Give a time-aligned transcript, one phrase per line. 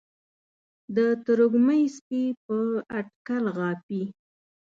[0.95, 2.57] د تروږمۍ سپي په
[2.99, 4.03] اټکل غاپي